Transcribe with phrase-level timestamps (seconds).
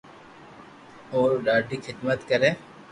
[1.13, 2.49] اورو ڌاڌي خدمت ڪري